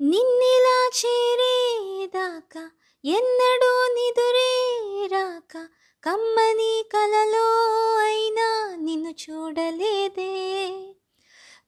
[0.00, 2.70] నిన్నిలా చేరేదాకా
[3.04, 5.68] ఎన్నడూ నిదురేరాక
[6.04, 7.46] కమ్మని కలలో
[7.98, 10.70] అయినా నిన్ను చూడలేదే.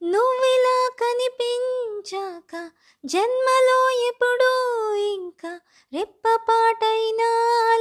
[0.03, 2.71] నువ్విలా కనిపించాక
[3.07, 5.61] జన్మలో ఎప్పుడూ ఇంకా
[5.93, 7.31] రెప్పపాటైనా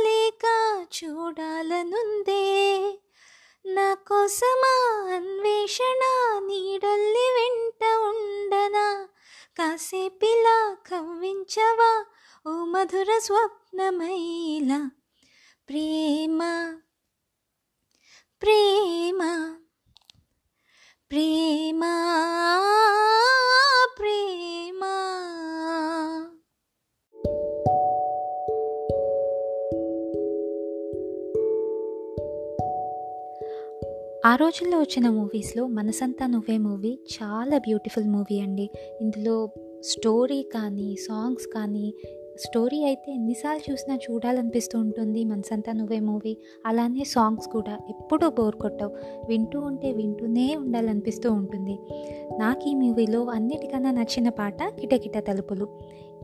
[0.02, 0.46] లేక
[0.98, 2.44] చూడాలనుందే.
[3.66, 4.76] నా కోసమా
[5.16, 6.02] అన్వేషణ
[9.58, 10.56] కాసేపిలా
[10.88, 11.92] కవ్వించవా
[12.46, 14.80] ఓ మధుర స్వప్నమైలా
[15.70, 15.94] ప్రియ
[34.26, 38.70] ఆ రోజుల్లో వచ్చిన మూవీస్లో మనసంతా నువ్వే మూవీ చాలా బ్యూటిఫుల్ మూవీ అండి.
[39.02, 39.50] ఇందులో
[39.82, 41.94] స్టోరీ కానీ సాంగ్స్ కానీ
[42.40, 46.38] స్టోరీ అయితే ఎన్నిసార్లు చూసినా చూడాలనిపిస్తూ ఉంటుంది మనసంతా నువ్వే మూవీ.
[46.66, 48.92] అలానే సాంగ్స్ కూడా ఎప్పుడూ బోర్ కొట్టవు.
[49.28, 51.80] వింటూ ఉంటే వింటూనే ఉండాలనిపిస్తూ ఉంటుంది.
[52.40, 55.68] నాకు ఈ మూవీలో అన్నిటికన్నా నచ్చిన పాట కిటకిట తలుపులు.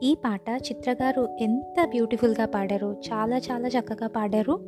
[0.03, 4.59] ఈ పాట చిత్రగారు ఎంత బ్యూటిఫుల్గా పాడారో చాలా చాలా చక్కగా పాడారు.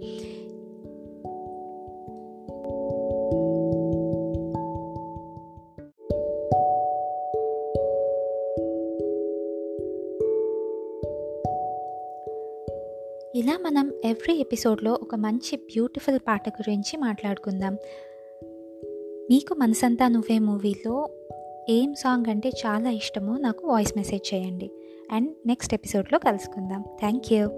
[13.35, 17.73] ఇలా మనం ఎవ్రీ ఎపిసోడ్లో ఒక మంచి బ్యూటిఫుల్ పాట గురించి మాట్లాడుకుందాం.
[19.29, 21.09] మీకు మనసంతా నువ్వే మూవీలో
[21.69, 24.71] ఏం సాంగ్ అంటే చాలా ఇష్టమో నాకు వాయిస్ మెసేజ్ చేయండి.
[25.11, 26.83] అండ్ నెక్స్ట్ ఎపిసోడ్లో కలుసుకుందాం.
[26.99, 27.49] Thank you